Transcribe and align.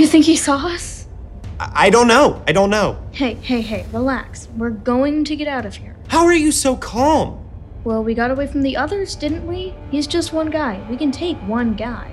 You 0.00 0.06
think 0.06 0.24
he 0.24 0.34
saw 0.34 0.56
us? 0.56 1.06
I, 1.58 1.88
I 1.88 1.90
don't 1.90 2.08
know. 2.08 2.42
I 2.48 2.52
don't 2.52 2.70
know. 2.70 2.98
Hey, 3.12 3.34
hey, 3.34 3.60
hey, 3.60 3.84
relax. 3.92 4.48
We're 4.56 4.70
going 4.70 5.24
to 5.24 5.36
get 5.36 5.46
out 5.46 5.66
of 5.66 5.76
here. 5.76 5.94
How 6.08 6.24
are 6.24 6.32
you 6.32 6.52
so 6.52 6.74
calm? 6.74 7.46
Well, 7.84 8.02
we 8.02 8.14
got 8.14 8.30
away 8.30 8.46
from 8.46 8.62
the 8.62 8.78
others, 8.78 9.14
didn't 9.14 9.46
we? 9.46 9.74
He's 9.90 10.06
just 10.06 10.32
one 10.32 10.48
guy. 10.48 10.82
We 10.88 10.96
can 10.96 11.12
take 11.12 11.36
one 11.40 11.74
guy. 11.74 12.10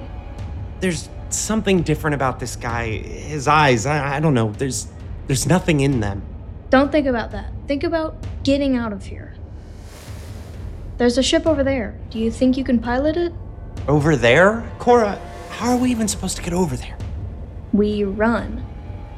There's 0.82 1.08
something 1.30 1.82
different 1.82 2.16
about 2.16 2.42
this 2.42 2.58
guy. 2.58 2.98
His 2.98 3.48
eyes, 3.48 3.86
I, 3.86 4.18
I 4.18 4.20
don't 4.20 4.34
know. 4.34 4.52
There's 4.52 4.90
there's 5.28 5.48
nothing 5.48 5.80
in 5.80 6.02
them. 6.02 6.24
Don't 6.70 6.92
think 6.92 7.08
about 7.08 7.32
that. 7.32 7.54
Think 7.70 7.86
about 7.86 8.18
getting 8.44 8.76
out 8.76 8.92
of 8.92 9.06
here. 9.06 9.34
There's 10.98 11.18
a 11.18 11.24
ship 11.24 11.48
over 11.48 11.64
there. 11.64 11.98
Do 12.10 12.20
you 12.20 12.32
think 12.32 12.58
you 12.58 12.66
can 12.66 12.80
pilot 12.80 13.16
it? 13.16 13.32
Over 13.88 14.18
there? 14.18 14.70
Cora, 14.78 15.16
how 15.52 15.72
are 15.72 15.78
we 15.78 15.90
even 15.90 16.10
supposed 16.10 16.36
to 16.36 16.44
get 16.44 16.52
over 16.52 16.76
there? 16.76 16.97
We 17.78 18.04
run. 18.04 18.66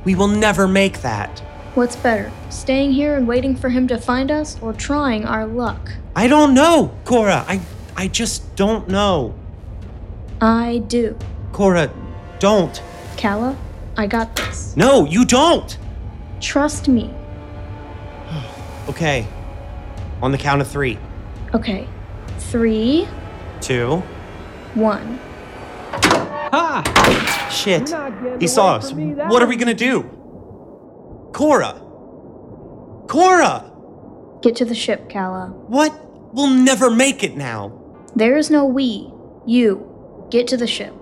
We 0.03 0.15
will 0.15 0.27
never 0.27 0.67
make 0.67 1.01
that. 1.01 1.39
What's 1.75 1.95
better, 1.95 2.29
staying 2.49 2.91
here 2.91 3.15
and 3.15 3.25
waiting 3.25 3.55
for 3.55 3.69
him 3.69 3.87
to 3.87 3.97
find 3.97 4.29
us, 4.29 4.57
or 4.61 4.73
trying 4.73 5.23
our 5.23 5.45
luck? 5.47 5.91
I 6.13 6.27
don't 6.27 6.53
know, 6.53 6.93
Cora. 7.05 7.45
I 7.47 7.61
I 7.95 8.09
just 8.09 8.53
don't 8.57 8.89
know. 8.89 9.33
I 10.41 10.83
do. 10.87 11.17
Cora, 11.53 11.89
don't. 12.39 12.81
Cala, 13.15 13.55
I 13.95 14.07
got 14.07 14.35
this. 14.35 14.75
No, 14.75 15.05
you 15.05 15.23
don't. 15.23 15.77
Trust 16.41 16.87
me. 16.89 17.13
Okay. 18.89 19.25
On 20.21 20.31
the 20.33 20.37
count 20.37 20.59
of 20.61 20.67
three. 20.67 20.97
Okay. 21.53 21.87
Three, 22.39 23.07
Two. 23.61 23.97
one. 24.73 25.19
Ha! 26.69 27.49
Shit. 27.51 27.89
You're 27.89 27.97
not 27.97 28.23
getting 28.23 28.39
He 28.39 28.47
saw 28.47 28.75
us. 28.75 28.91
from 28.91 29.07
me 29.07 29.13
that 29.15 29.27
What 29.29 29.41
are 29.41 29.47
we 29.47 29.55
gonna 29.55 29.73
do? 29.73 30.03
Cora. 31.33 31.73
Cora. 33.07 33.65
Get 34.43 34.55
to 34.57 34.65
the 34.65 34.75
ship, 34.75 35.09
Cala. 35.09 35.47
What? 35.67 35.91
We'll 36.31 36.49
never 36.53 36.91
make 36.91 37.23
it 37.23 37.35
now. 37.35 37.73
There 38.15 38.37
is 38.37 38.51
no 38.51 38.65
we. 38.65 39.11
You. 39.47 40.27
Get 40.29 40.47
to 40.49 40.57
the 40.57 40.67
ship. 40.67 40.93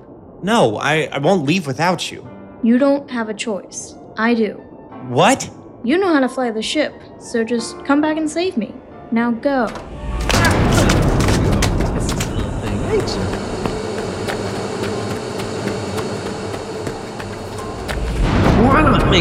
No, 0.41 0.77
I, 0.77 1.09
I 1.11 1.17
won't 1.17 1.43
leave 1.43 1.67
without 1.67 2.11
you. 2.13 2.25
You 2.63 2.77
don't 2.77 3.11
have 3.11 3.27
a 3.27 3.33
choice. 3.33 3.93
I 4.17 4.35
do. 4.35 4.53
What? 5.09 5.49
You 5.83 5.97
know 5.97 6.13
how 6.13 6.21
to 6.21 6.29
fly 6.29 6.49
the 6.49 6.61
ship, 6.61 6.93
so 7.19 7.43
just 7.43 7.83
come 7.83 7.99
back 7.99 8.15
and 8.15 8.29
save 8.29 8.55
me. 8.55 8.73
Now 9.11 9.31
go. 9.31 9.67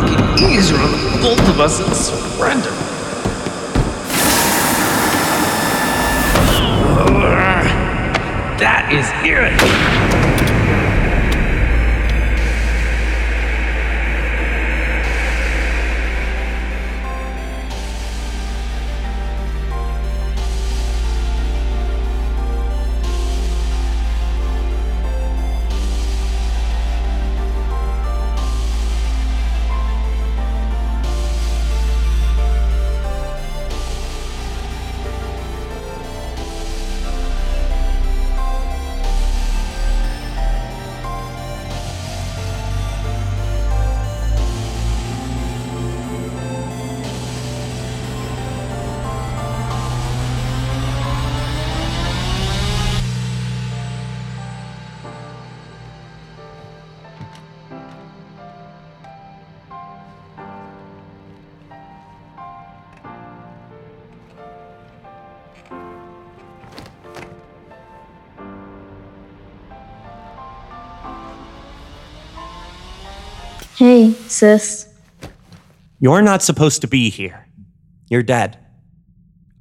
Make 0.00 0.12
it 0.12 0.41
easier 0.42 0.77
on 0.77 0.92
the 0.92 1.19
both 1.22 1.48
of 1.48 1.58
us 1.58 1.80
and 1.80 1.94
surrender? 1.97 2.70
That 8.58 8.91
is 8.92 9.11
it. 9.24 10.05
Hey, 73.77 74.13
sis. 74.29 74.89
You're 76.01 76.23
not 76.23 76.42
supposed 76.42 76.81
to 76.83 76.89
be 76.89 77.11
here. 77.11 77.47
You're 78.09 78.23
dead. 78.23 78.59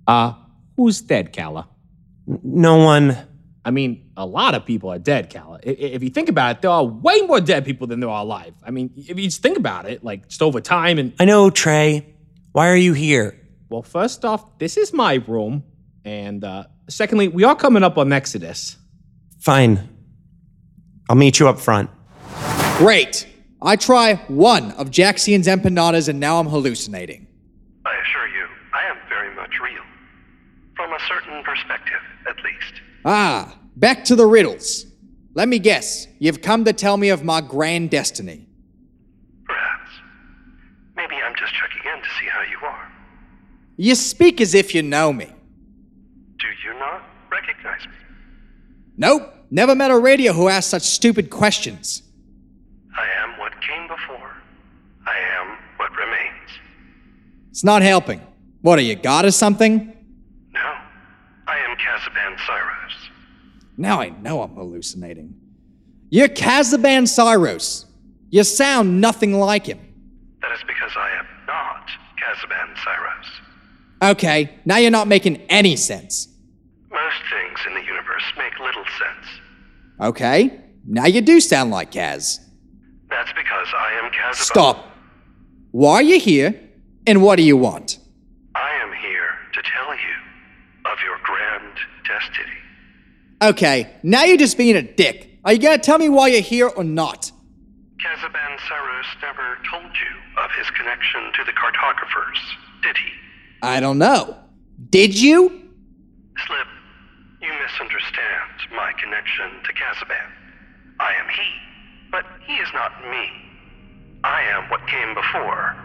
Uh, 0.07 0.33
who's 0.77 1.01
dead, 1.01 1.33
Cala? 1.33 1.67
No 2.43 2.77
one. 2.77 3.17
I 3.63 3.71
mean, 3.71 4.11
a 4.15 4.25
lot 4.25 4.53
of 4.53 4.65
people 4.65 4.91
are 4.91 4.99
dead, 4.99 5.29
Cala. 5.29 5.59
I- 5.65 5.69
i- 5.69 5.91
If 5.97 6.03
you 6.03 6.09
think 6.09 6.29
about 6.29 6.57
it, 6.57 6.61
there 6.61 6.71
are 6.71 6.83
way 6.83 7.21
more 7.21 7.41
dead 7.41 7.65
people 7.65 7.87
than 7.87 7.99
there 7.99 8.09
are 8.09 8.21
alive. 8.21 8.53
I 8.65 8.71
mean, 8.71 8.91
if 8.95 9.17
you 9.17 9.25
just 9.25 9.41
think 9.41 9.57
about 9.57 9.85
it, 9.89 10.03
like 10.03 10.29
just 10.29 10.41
over 10.41 10.61
time 10.61 10.97
and 10.99 11.13
I 11.19 11.25
know, 11.25 11.49
Trae. 11.49 12.05
Why 12.51 12.69
are 12.69 12.75
you 12.77 12.93
here? 12.93 13.35
well, 13.69 13.81
first 13.81 14.23
off, 14.23 14.57
this 14.59 14.77
is 14.77 14.93
my 14.93 15.15
room, 15.27 15.63
and 16.05 16.43
uh, 16.43 16.63
secondly, 16.87 17.27
we 17.27 17.43
are 17.43 17.55
coming 17.55 17.83
up 17.83 17.97
on 17.97 18.13
Exodus. 18.13 18.77
Fine. 19.39 19.89
I'll 21.09 21.15
meet 21.17 21.39
you 21.39 21.49
up 21.49 21.59
front. 21.59 21.89
Great. 22.77 23.27
I 23.65 23.75
try 23.75 24.15
one 24.27 24.73
of 24.73 24.91
Jaxian's 24.91 25.47
empanadas 25.47 26.07
and 26.07 26.19
now 26.19 26.39
I'm 26.39 26.45
hallucinating. 26.45 27.25
I 27.83 27.95
assure 27.95 28.27
you, 28.27 28.45
I 28.71 28.91
am 28.91 28.97
very 29.09 29.35
much 29.35 29.53
real. 29.59 29.81
From 30.75 30.93
a 30.93 30.99
certain 31.07 31.43
perspective, 31.43 31.99
at 32.29 32.35
least. 32.43 32.81
Ah, 33.05 33.57
back 33.75 34.05
to 34.05 34.15
the 34.15 34.25
riddles. 34.27 34.85
Let 35.33 35.47
me 35.47 35.57
guess, 35.57 36.07
you've 36.19 36.43
come 36.43 36.63
to 36.65 36.73
tell 36.73 36.95
me 36.95 37.09
of 37.09 37.23
my 37.23 37.41
grand 37.41 37.89
destiny. 37.89 38.47
Perhaps. 39.45 39.89
Maybe 40.95 41.15
I'm 41.15 41.33
just 41.35 41.53
checking 41.55 41.91
in 41.91 42.03
to 42.03 42.09
see 42.19 42.27
how 42.27 42.41
you 42.43 42.67
are. 42.67 42.91
You 43.77 43.95
speak 43.95 44.41
as 44.41 44.53
if 44.53 44.75
you 44.75 44.83
know 44.83 45.11
me. 45.11 45.25
Do 45.25 46.47
you 46.63 46.77
not 46.77 47.01
recognize 47.31 47.83
me? 47.87 47.93
Nope, 48.95 49.33
never 49.49 49.73
met 49.73 49.89
a 49.89 49.97
radio 49.97 50.33
who 50.33 50.49
asked 50.49 50.69
such 50.69 50.83
stupid 50.83 51.31
questions. 51.31 52.03
Before. 54.07 54.31
I 55.05 55.15
am 55.39 55.57
what 55.77 55.91
remains. 55.91 56.49
It's 57.51 57.63
not 57.63 57.81
helping. 57.81 58.21
What 58.61 58.79
are 58.79 58.83
you, 58.83 58.95
God 58.95 59.25
or 59.25 59.31
something? 59.31 59.93
No, 60.53 60.73
I 61.47 61.57
am 61.57 61.77
Kaziban 61.77 62.35
Cyros. 62.37 63.09
Now 63.77 64.01
I 64.01 64.09
know 64.09 64.41
I'm 64.41 64.55
hallucinating. 64.55 65.35
You're 66.09 66.27
Kaziban 66.27 67.03
Cyros. 67.03 67.85
You 68.29 68.43
sound 68.43 68.99
nothing 69.01 69.39
like 69.39 69.65
him. 69.65 69.79
That 70.41 70.51
is 70.51 70.63
because 70.67 70.91
I 70.95 71.09
am 71.17 71.25
not 71.47 71.89
Kaziban 72.19 72.75
Cyros. 72.75 74.11
Okay, 74.11 74.55
now 74.65 74.77
you're 74.77 74.91
not 74.91 75.07
making 75.07 75.37
any 75.49 75.75
sense. 75.75 76.27
Most 76.91 77.17
things 77.31 77.59
in 77.67 77.73
the 77.73 77.83
universe 77.85 78.23
make 78.37 78.59
little 78.59 78.83
sense. 78.83 79.39
Okay, 80.01 80.61
now 80.85 81.05
you 81.05 81.21
do 81.21 81.39
sound 81.39 81.71
like 81.71 81.91
Kaz. 81.91 82.44
That's 83.15 83.31
because 83.31 83.67
I 83.73 83.93
am. 84.03 84.11
Stop. 84.33 84.85
Why 85.71 85.95
are 85.95 86.01
you 86.01 86.19
here, 86.19 86.59
and 87.07 87.21
what 87.23 87.37
do 87.37 87.43
you 87.43 87.55
want? 87.55 87.97
I 88.55 88.71
am 88.83 88.91
here 88.91 89.31
to 89.53 89.61
tell 89.61 89.93
you 89.93 90.91
of 90.91 90.97
your 90.99 91.17
grand 91.23 91.77
destiny. 92.05 92.57
Okay, 93.41 93.89
now 94.03 94.25
you're 94.25 94.35
just 94.35 94.57
being 94.57 94.75
a 94.75 94.81
dick. 94.81 95.39
Are 95.45 95.53
you 95.53 95.59
gonna 95.59 95.77
tell 95.77 95.97
me 95.97 96.09
why 96.09 96.27
you're 96.27 96.41
here 96.41 96.67
or 96.67 96.83
not? 96.83 97.31
Kaziban 98.03 98.57
Cyros 98.67 99.05
never 99.21 99.59
told 99.71 99.85
you 99.85 100.43
of 100.43 100.51
his 100.57 100.69
connection 100.71 101.31
to 101.37 101.43
the 101.45 101.53
cartographers, 101.53 102.39
did 102.83 102.97
he? 102.97 103.11
I 103.61 103.79
don't 103.79 103.97
know. 103.97 104.37
Did 104.89 105.17
you? 105.17 105.47
Slip, 106.45 106.67
you 107.41 107.51
misunderstand 107.63 108.75
my 108.75 108.91
connection 109.01 109.63
to 109.63 109.71
Kaziban. 109.71 110.31
I 110.99 111.13
am 111.13 111.29
he, 111.29 111.64
but 112.15 112.25
he 112.47 112.53
is 112.53 112.69
not 112.73 112.93
me. 113.11 113.29
I 114.23 114.41
am 114.43 114.69
what 114.69 114.79
came 114.87 115.13
before, 115.13 115.75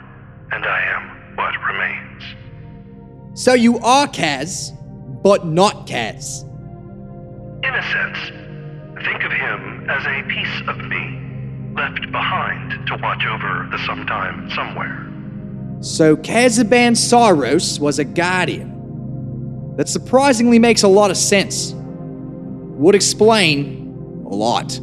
and 0.53 0.65
I 0.65 0.81
am 0.95 1.35
what 1.35 1.53
remains. 1.67 2.23
So 3.35 3.55
you 3.55 3.81
are 3.81 4.07
Kaz, 4.07 4.71
but 5.25 5.45
not 5.45 5.89
Kaz. 5.89 6.45
In 7.65 7.75
a 7.75 7.83
sense, 7.83 8.19
think 9.05 9.25
of 9.25 9.33
him 9.33 9.91
as 9.91 10.07
a 10.07 10.23
piece 10.29 10.69
of 10.69 10.79
me, 10.79 11.75
left 11.75 12.13
behind 12.13 12.87
to 12.87 12.97
watch 13.03 13.27
over 13.27 13.69
the 13.73 13.79
sometime 13.85 14.49
somewhere. 14.51 15.09
So 15.83 16.17
Kaziban 16.17 16.95
Cyros 16.95 17.81
was 17.81 17.99
a 17.99 18.05
guardian. 18.05 19.75
That 19.79 19.89
surprisingly 19.89 20.61
makes 20.61 20.85
a 20.85 20.89
lot 20.89 21.11
of 21.11 21.17
sense. 21.17 21.75
Would 21.75 22.95
explain 22.95 24.25
a 24.31 24.35
lot. 24.35 24.81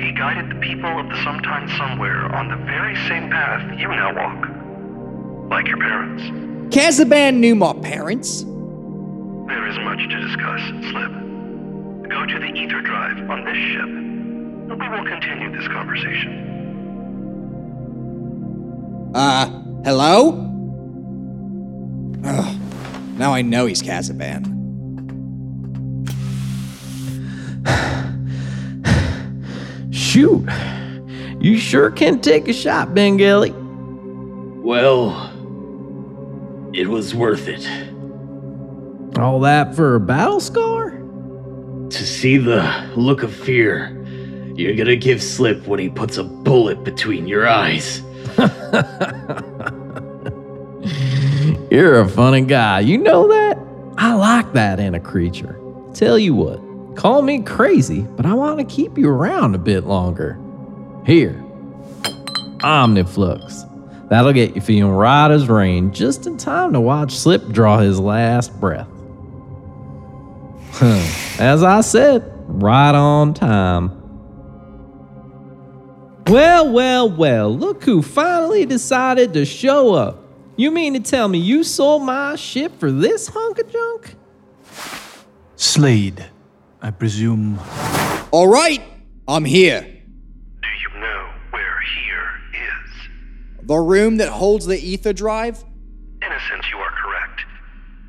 He 0.00 0.12
guided 0.12 0.48
the 0.48 0.60
people 0.60 0.98
of 0.98 1.08
the 1.10 1.22
sometime 1.22 1.68
somewhere 1.76 2.34
on 2.34 2.48
the 2.48 2.56
very 2.64 2.96
same 3.06 3.28
path 3.28 3.78
you 3.78 3.86
now 3.88 4.14
walk. 4.14 4.48
Like 5.50 5.66
your 5.66 5.76
parents. 5.76 6.22
Kaziban 6.74 7.36
knew 7.36 7.54
my 7.54 7.74
parents. 7.74 8.42
There 8.42 9.66
is 9.68 9.78
much 9.80 9.98
to 9.98 10.20
discuss, 10.26 10.60
Slip. 10.90 11.12
Go 12.08 12.24
to 12.24 12.38
the 12.38 12.46
ether 12.46 12.80
drive 12.80 13.28
on 13.28 13.44
this 13.44 13.56
ship, 13.56 13.82
and 13.82 14.80
we 14.80 14.88
will 14.88 15.04
continue 15.04 15.50
this 15.54 15.68
conversation. 15.68 16.32
Uh, 19.14 19.50
hello? 19.84 20.30
Ugh, 22.24 22.56
now 23.18 23.34
I 23.34 23.42
know 23.42 23.66
he's 23.66 23.82
Kaziban. 23.82 24.59
Shoot. 30.10 30.48
You 31.40 31.56
sure 31.56 31.90
can 31.90 32.20
take 32.20 32.48
a 32.48 32.52
shot, 32.52 32.94
Bengali. 32.94 33.52
Well, 34.62 35.30
it 36.74 36.88
was 36.88 37.14
worth 37.14 37.48
it. 37.48 37.66
All 39.18 39.40
that 39.40 39.74
for 39.74 39.94
a 39.94 40.00
battle 40.00 40.40
scar? 40.40 40.90
To 40.90 42.06
see 42.06 42.38
the 42.38 42.92
look 42.96 43.22
of 43.22 43.34
fear 43.34 44.00
you're 44.60 44.74
gonna 44.74 44.96
give 44.96 45.22
Slip 45.22 45.66
when 45.66 45.80
he 45.80 45.88
puts 45.88 46.18
a 46.18 46.24
bullet 46.24 46.84
between 46.84 47.26
your 47.26 47.48
eyes. 47.48 48.02
You're 51.70 52.00
a 52.00 52.08
funny 52.08 52.42
guy. 52.42 52.80
You 52.80 52.98
know 52.98 53.28
that? 53.28 53.58
I 53.96 54.12
like 54.14 54.52
that 54.52 54.80
in 54.80 54.94
a 54.94 55.00
creature. 55.00 55.58
Tell 55.94 56.18
you 56.18 56.34
what, 56.34 56.60
call 56.96 57.22
me 57.22 57.42
crazy, 57.42 58.02
but 58.02 58.26
I 58.26 58.34
want 58.34 58.58
to 58.58 58.64
keep 58.64 58.98
you 58.98 59.08
around 59.08 59.54
a 59.54 59.58
bit 59.58 59.84
longer. 59.84 60.38
Here, 61.06 61.42
Omniflux. 62.62 63.66
That'll 64.08 64.32
get 64.32 64.56
you 64.56 64.60
feeling 64.60 64.92
right 64.92 65.30
as 65.30 65.48
rain 65.48 65.92
just 65.92 66.26
in 66.26 66.36
time 66.36 66.72
to 66.72 66.80
watch 66.80 67.16
Slip 67.16 67.48
draw 67.48 67.78
his 67.78 68.00
last 68.00 68.58
breath. 68.60 68.88
as 71.38 71.62
I 71.62 71.80
said, 71.80 72.24
right 72.48 72.94
on 72.94 73.34
time. 73.34 73.96
Well, 76.26 76.72
well, 76.72 77.10
well, 77.10 77.56
look 77.56 77.84
who 77.84 78.02
finally 78.02 78.66
decided 78.66 79.32
to 79.34 79.44
show 79.44 79.94
up. 79.94 80.24
You 80.56 80.70
mean 80.70 80.94
to 80.94 81.00
tell 81.00 81.28
me 81.28 81.38
you 81.38 81.64
sold 81.64 82.02
my 82.02 82.36
ship 82.36 82.78
for 82.78 82.90
this 82.90 83.28
hunk 83.28 83.58
of 83.58 83.70
junk? 83.70 84.14
Slayde, 85.56 86.26
I 86.82 86.90
presume. 86.90 87.58
All 88.30 88.48
right, 88.48 88.82
I'm 89.28 89.44
here. 89.44 89.82
Do 89.82 90.68
you 90.68 91.00
know 91.00 91.30
where 91.50 91.80
here 91.80 92.30
is? 92.54 93.66
The 93.66 93.76
room 93.76 94.16
that 94.16 94.30
holds 94.30 94.64
the 94.66 94.78
ether 94.78 95.12
drive? 95.12 95.62
In 96.22 96.32
a 96.32 96.40
sense, 96.48 96.64
you 96.70 96.78
are 96.78 96.90
correct. 97.02 97.42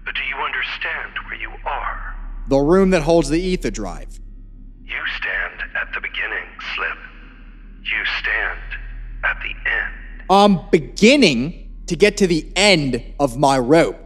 But 0.05 0.15
do 0.15 0.21
you 0.23 0.35
understand 0.35 1.11
where 1.25 1.35
you 1.35 1.51
are? 1.65 2.15
The 2.47 2.59
room 2.59 2.91
that 2.91 3.01
holds 3.01 3.29
the 3.29 3.41
ether 3.41 3.71
drive. 3.71 4.19
You 4.85 4.99
stand 5.17 5.61
at 5.75 5.93
the 5.93 5.99
beginning, 5.99 6.47
Slip. 6.75 6.97
You 7.83 8.05
stand 8.19 8.59
at 9.25 9.37
the 9.41 9.69
end. 9.69 10.23
I'm 10.29 10.69
beginning 10.69 11.83
to 11.87 11.97
get 11.97 12.15
to 12.17 12.27
the 12.27 12.49
end 12.55 13.03
of 13.19 13.37
my 13.37 13.59
rope. 13.59 14.00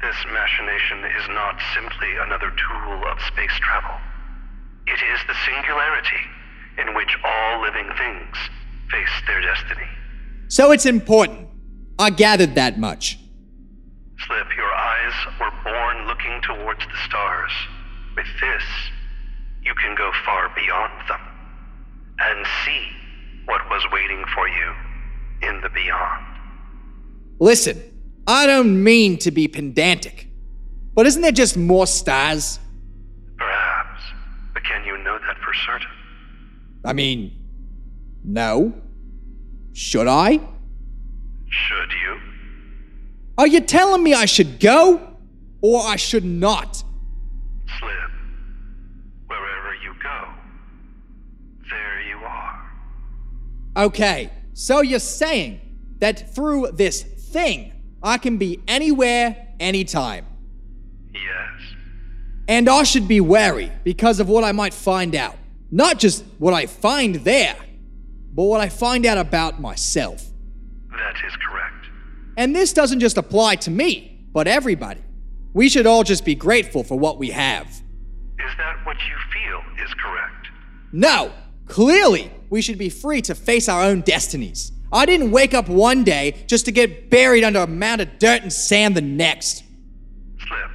This 0.00 0.16
machination 0.32 1.04
is 1.18 1.28
not 1.30 1.58
simply 1.74 2.08
another 2.20 2.50
tool 2.50 3.02
of 3.10 3.18
space 3.26 3.56
travel. 3.60 3.98
It 4.86 5.00
is 5.02 5.20
the 5.26 5.34
singularity 5.44 6.22
in 6.78 6.94
which 6.94 7.16
all 7.24 7.60
living 7.62 7.90
things 7.98 8.36
face 8.90 9.22
their 9.26 9.40
destiny. 9.40 9.88
So 10.48 10.70
it's 10.70 10.86
important. 10.86 11.48
I 11.98 12.10
gathered 12.10 12.54
that 12.54 12.78
much. 12.78 13.18
Slip, 14.26 14.46
your 14.56 14.72
eyes 14.72 15.12
were 15.40 15.52
born 15.64 16.06
looking 16.06 16.40
towards 16.42 16.80
the 16.80 16.96
stars. 17.06 17.52
With 18.16 18.26
this, 18.40 18.62
you 19.62 19.74
can 19.74 19.96
go 19.96 20.12
far 20.24 20.48
beyond 20.54 21.08
them 21.08 21.20
and 22.20 22.46
see 22.64 22.86
what 23.46 23.68
was 23.68 23.82
waiting 23.92 24.24
for 24.34 24.48
you 24.48 24.74
in 25.42 25.60
the 25.60 25.68
beyond. 25.70 26.24
Listen, 27.40 27.82
I 28.28 28.46
don't 28.46 28.84
mean 28.84 29.16
to 29.20 29.30
be 29.30 29.48
pedantic, 29.48 30.28
but 30.94 31.06
isn't 31.06 31.22
there 31.22 31.32
just 31.32 31.56
more 31.56 31.86
stars? 31.86 32.60
Perhaps, 33.38 34.02
but 34.52 34.62
can 34.64 34.84
you 34.84 34.98
know 34.98 35.18
that 35.18 35.38
for 35.38 35.54
certain? 35.54 35.88
I 36.84 36.92
mean, 36.92 37.32
no. 38.22 38.74
Should 39.72 40.08
I? 40.08 40.40
Should 41.48 41.92
you? 42.04 42.20
Are 43.38 43.46
you 43.46 43.60
telling 43.60 44.02
me 44.02 44.12
I 44.12 44.26
should 44.26 44.60
go 44.60 45.16
or 45.62 45.80
I 45.86 45.96
should 45.96 46.24
not? 46.24 46.84
Slip, 47.78 48.10
wherever 49.26 49.74
you 49.82 49.94
go, 50.02 50.28
there 51.70 52.02
you 52.06 52.16
are. 52.16 52.70
Okay, 53.86 54.30
so 54.52 54.82
you're 54.82 54.98
saying 54.98 55.60
that 56.00 56.34
through 56.34 56.72
this 56.72 57.02
thing, 57.02 57.72
I 58.02 58.18
can 58.18 58.36
be 58.36 58.60
anywhere, 58.68 59.48
anytime. 59.58 60.26
Yes. 61.12 61.74
And 62.46 62.68
I 62.68 62.82
should 62.84 63.08
be 63.08 63.20
wary 63.20 63.72
because 63.84 64.20
of 64.20 64.28
what 64.28 64.44
I 64.44 64.52
might 64.52 64.72
find 64.72 65.14
out. 65.14 65.36
Not 65.70 65.98
just 65.98 66.24
what 66.38 66.54
I 66.54 66.66
find 66.66 67.16
there, 67.16 67.56
but 68.32 68.44
what 68.44 68.60
I 68.60 68.68
find 68.68 69.04
out 69.04 69.18
about 69.18 69.60
myself. 69.60 70.24
That 70.90 71.14
is 71.26 71.36
correct. 71.36 71.86
And 72.36 72.54
this 72.54 72.72
doesn't 72.72 73.00
just 73.00 73.18
apply 73.18 73.56
to 73.56 73.70
me, 73.70 74.26
but 74.32 74.46
everybody. 74.46 75.02
We 75.52 75.68
should 75.68 75.86
all 75.86 76.04
just 76.04 76.24
be 76.24 76.34
grateful 76.34 76.84
for 76.84 76.98
what 76.98 77.18
we 77.18 77.30
have. 77.30 77.66
Is 77.66 78.56
that 78.58 78.76
what 78.86 78.96
you 78.96 79.16
feel 79.32 79.84
is 79.84 79.92
correct? 79.94 80.48
No, 80.92 81.32
clearly, 81.66 82.30
we 82.48 82.62
should 82.62 82.78
be 82.78 82.88
free 82.88 83.20
to 83.22 83.34
face 83.34 83.68
our 83.68 83.82
own 83.82 84.02
destinies. 84.02 84.72
I 84.92 85.04
didn't 85.06 85.30
wake 85.30 85.54
up 85.54 85.68
one 85.68 86.04
day 86.04 86.44
just 86.46 86.64
to 86.66 86.72
get 86.72 87.10
buried 87.10 87.44
under 87.44 87.60
a 87.60 87.66
mound 87.66 88.00
of 88.00 88.18
dirt 88.18 88.42
and 88.42 88.52
sand 88.52 88.96
the 88.96 89.00
next. 89.02 89.64
Slip, 90.46 90.70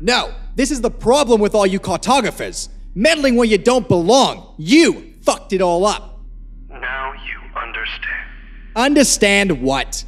No, 0.00 0.32
this 0.54 0.70
is 0.70 0.80
the 0.80 0.90
problem 0.90 1.40
with 1.40 1.54
all 1.54 1.66
you 1.66 1.80
cartographers. 1.80 2.68
Meddling 2.94 3.36
where 3.36 3.46
you 3.48 3.58
don't 3.58 3.88
belong. 3.88 4.54
You 4.58 5.14
fucked 5.22 5.52
it 5.52 5.60
all 5.60 5.84
up. 5.86 6.20
now 6.70 7.12
you 7.12 7.38
understand 7.60 8.14
Understand 8.76 9.62
what? 9.62 10.04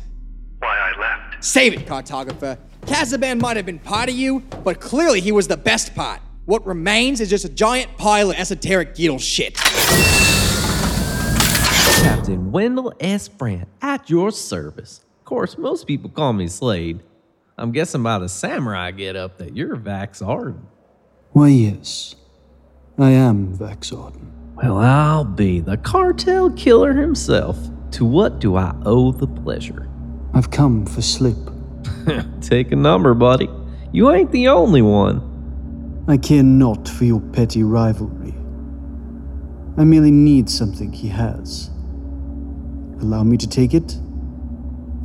why 0.61 0.77
I 0.95 1.01
left. 1.01 1.45
Save 1.45 1.73
it, 1.73 1.87
cartographer. 1.87 2.59
Kaziban 2.83 3.41
might 3.41 3.57
have 3.57 3.67
been 3.67 3.79
part 3.79 4.09
of 4.09 4.15
you, 4.15 4.41
but 4.63 4.81
clearly 4.81 5.21
he 5.21 5.33
was 5.33 5.49
the 5.49 5.57
best 5.57 5.95
part. 5.95 6.21
What 6.45 6.65
remains 6.67 7.21
is 7.21 7.31
just 7.31 7.45
a 7.45 7.49
giant 7.49 7.97
pile 7.97 8.31
of 8.31 8.37
esoteric 8.37 8.95
Geedle 8.95 9.19
shit. 9.21 9.57
Captain 12.21 12.53
Wendell 12.53 12.93
S. 13.01 13.29
Brandt 13.29 13.67
at 13.81 14.11
your 14.11 14.31
service. 14.31 15.03
Of 15.21 15.25
course, 15.25 15.57
most 15.57 15.87
people 15.87 16.11
call 16.11 16.35
me 16.35 16.49
Slayde. 16.49 17.01
I'm 17.57 17.73
guessing 17.73 18.03
by 18.03 18.19
the 18.19 18.29
samurai 18.29 18.91
get 18.91 19.17
up 19.17 19.39
that 19.39 19.57
you're 19.57 19.75
Vax 19.75 20.21
Arden. 20.21 20.67
Why, 21.33 21.49
yes. 21.49 22.15
I 22.99 23.13
am 23.13 23.57
Vax 23.57 23.99
Arden. 23.99 24.31
Well, 24.55 24.77
I'll 24.77 25.25
be 25.25 25.61
the 25.61 25.79
cartel 25.79 26.51
killer 26.51 26.93
himself. 26.93 27.57
To 27.93 28.05
what 28.05 28.39
do 28.39 28.55
I 28.55 28.75
owe 28.85 29.13
the 29.13 29.27
pleasure? 29.27 29.89
I've 30.35 30.51
come 30.51 30.85
for 30.85 31.01
Slip. 31.01 31.39
Take 32.43 32.71
a 32.71 32.77
number, 32.77 33.15
buddy. 33.15 33.49
You 33.93 34.11
ain't 34.11 34.31
the 34.31 34.49
only 34.49 34.83
one. 34.83 36.05
I 36.07 36.19
care 36.19 36.43
not 36.43 36.87
for 36.87 37.07
your 37.07 37.23
petty 37.23 37.63
rivalry. 37.63 38.35
I 39.79 39.85
merely 39.85 40.11
need 40.11 40.51
something 40.51 40.93
he 40.93 41.09
has. 41.09 41.70
Allow 43.01 43.25
me 43.25 43.37
to 43.39 43.49
take 43.49 43.75
it, 43.75 43.95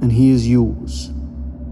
and 0.01 0.11
he 0.11 0.31
is 0.31 0.47
yours. 0.47 1.11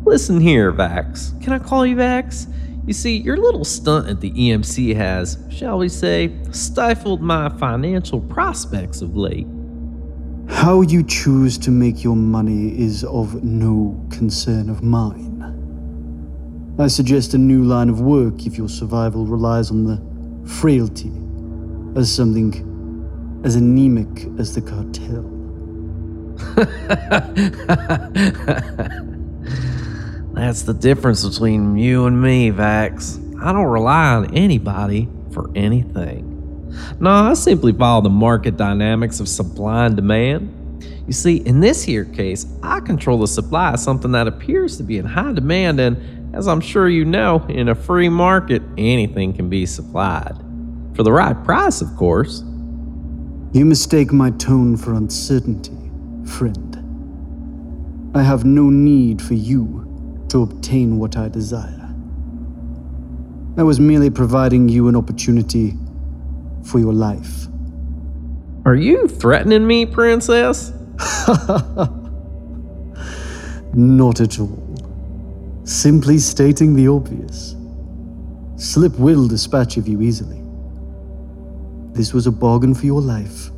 Listen 0.06 0.40
here, 0.40 0.72
Vax. 0.72 1.42
Can 1.42 1.54
I 1.54 1.60
call 1.60 1.86
you 1.86 1.96
Vax? 1.96 2.48
You 2.86 2.94
see, 2.94 3.18
your 3.18 3.38
little 3.38 3.64
stunt 3.64 4.10
at 4.10 4.20
the 4.20 4.32
EMC 4.32 4.96
has, 4.96 5.38
shall 5.50 5.78
we 5.78 5.88
say, 5.88 6.34
stifled 6.52 7.22
my 7.22 7.50
financial 7.58 8.20
prospects 8.20 9.02
of 9.02 9.16
late. 9.16 9.48
How 10.50 10.82
you 10.82 11.04
choose 11.04 11.58
to 11.60 11.72
make 11.72 12.04
your 12.04 12.18
money 12.18 12.78
is 12.78 13.06
of 13.06 13.44
no 13.44 14.06
concern 14.12 14.70
of 14.70 14.84
mine. 14.84 15.32
I 16.78 16.88
suggest 16.88 17.34
a 17.34 17.38
new 17.38 17.64
line 17.64 17.88
of 17.88 18.02
work 18.02 18.46
if 18.46 18.58
your 18.58 18.68
survival 18.68 19.26
relies 19.26 19.72
on 19.72 19.86
the 19.86 20.50
frailty 20.50 21.12
as 21.96 22.14
something 22.14 23.42
as 23.46 23.56
anemic 23.56 24.28
as 24.38 24.56
the 24.56 24.62
cartel. 24.62 25.33
That's 30.34 30.64
the 30.64 30.74
difference 30.74 31.28
between 31.28 31.78
you 31.78 32.06
and 32.06 32.22
me, 32.22 32.52
Vax. 32.52 33.20
I 33.42 33.52
don't 33.52 33.66
rely 33.66 34.16
on 34.16 34.36
anybody 34.36 35.08
for 35.32 35.50
anything. 35.56 36.30
No, 37.00 37.10
I 37.10 37.34
simply 37.34 37.74
follow 37.74 38.02
the 38.02 38.10
market 38.10 38.58
dynamics 38.58 39.20
of 39.20 39.28
supply 39.28 39.86
and 39.86 39.96
demand. 39.96 40.60
You 41.06 41.14
see, 41.14 41.38
in 41.38 41.60
this 41.60 41.84
here 41.84 42.06
case, 42.06 42.46
I 42.64 42.80
control 42.80 43.20
the 43.20 43.28
supply 43.28 43.74
of 43.74 43.80
something 43.80 44.12
that 44.14 44.28
appears 44.28 44.78
to 44.78 44.84
be 44.84 44.98
in 44.98 45.06
high 45.06 45.34
demand, 45.34 45.80
and 45.80 46.36
as 46.36 46.48
I'm 46.48 46.62
sure 46.62 46.90
you 46.90 47.06
know, 47.06 47.46
in 47.50 47.70
a 47.70 47.76
free 47.76 48.10
market, 48.10 48.62
anything 48.78 49.34
can 49.34 49.50
be 49.50 49.66
supplied. 49.66 50.36
For 50.96 51.04
the 51.04 51.12
right 51.12 51.42
price, 51.44 51.82
of 51.82 51.96
course. 51.96 52.44
You 53.52 53.66
mistake 53.66 54.12
my 54.12 54.32
tone 54.32 54.78
for 54.78 54.94
uncertainty, 54.94 55.83
friend. 56.26 58.12
I 58.16 58.22
have 58.22 58.46
no 58.46 58.70
need 58.70 59.22
for 59.22 59.34
you 59.34 60.26
to 60.30 60.44
obtain 60.44 60.98
what 61.00 61.18
I 61.18 61.30
desire. 61.30 61.94
I 63.58 63.64
was 63.64 63.80
merely 63.80 64.10
providing 64.10 64.68
you 64.70 64.88
an 64.88 64.96
opportunity 64.96 65.78
for 66.64 66.80
your 66.80 66.94
life. 66.94 67.48
Are 68.66 68.76
you 68.76 69.08
threatening 69.08 69.68
me, 69.68 69.86
Princess? 69.86 70.72
Not 73.74 74.22
at 74.22 74.40
all. 74.40 75.62
Simply 75.66 76.18
stating 76.18 76.76
the 76.76 76.88
obvious. 76.88 77.56
Slip 78.56 78.98
will 78.98 79.28
dispatch 79.28 79.78
of 79.78 79.88
you 79.88 80.02
easily. 80.02 80.42
This 81.94 82.14
was 82.14 82.28
a 82.28 82.32
bargain 82.32 82.74
for 82.74 82.86
your 82.86 83.02
life. 83.02 83.50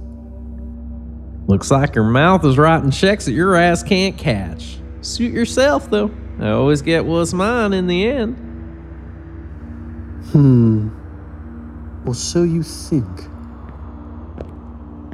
Looks 1.47 1.69
like 1.69 1.93
your 1.93 2.05
mouth 2.05 2.43
is 2.43 2.57
writing 2.57 2.89
checks 2.89 3.25
that 3.25 3.33
your 3.33 3.55
ass 3.55 3.83
can't 3.83 4.17
catch. 4.17 4.79
Suit 5.01 5.31
yourself, 5.31 5.91
though. 5.91 6.09
I 6.39 6.49
always 6.49 6.81
get 6.81 7.05
what's 7.05 7.33
mine 7.33 7.71
in 7.73 7.85
the 7.85 8.07
end. 8.07 8.35
Hmm. 10.31 10.89
Or 12.07 12.15
so 12.15 12.41
you 12.41 12.63
think. 12.63 13.07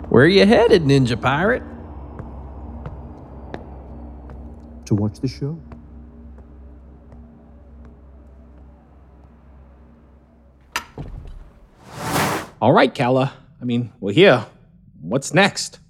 Where 0.10 0.24
are 0.24 0.28
you 0.28 0.46
headed, 0.46 0.84
Ninja 0.84 1.22
Pirate? 1.22 1.64
To 4.86 4.96
watch 4.96 5.20
the 5.20 5.28
show. 5.28 5.60
All 12.62 12.72
right, 12.72 12.94
Cala. 12.94 13.34
I 13.62 13.66
mean, 13.66 13.92
we're 14.00 14.14
here. 14.14 14.46
What's 15.02 15.34
next? 15.34 15.81